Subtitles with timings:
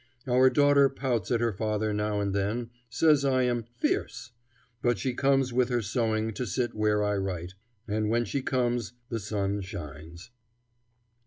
[0.25, 4.31] Our daughter pouts at her father now and then; says I am "fierce."
[4.81, 7.53] But She comes with her sewing to sit where I write,
[7.87, 10.31] and when she comes the sun shines.